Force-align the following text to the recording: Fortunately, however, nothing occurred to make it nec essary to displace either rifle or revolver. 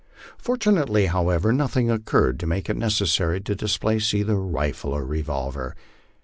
Fortunately, 0.39 1.05
however, 1.05 1.53
nothing 1.53 1.91
occurred 1.91 2.39
to 2.39 2.47
make 2.47 2.71
it 2.71 2.75
nec 2.75 2.89
essary 2.93 3.45
to 3.45 3.53
displace 3.53 4.15
either 4.15 4.35
rifle 4.41 4.93
or 4.93 5.05
revolver. 5.05 5.75